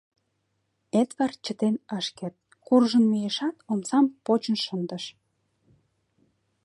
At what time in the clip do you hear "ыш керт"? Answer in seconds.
1.97-2.37